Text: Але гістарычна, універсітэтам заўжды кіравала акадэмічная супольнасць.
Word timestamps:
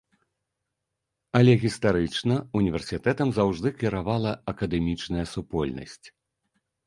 Але 1.39 1.53
гістарычна, 1.63 2.37
універсітэтам 2.59 3.27
заўжды 3.39 3.67
кіравала 3.83 4.31
акадэмічная 4.53 5.25
супольнасць. 5.35 6.05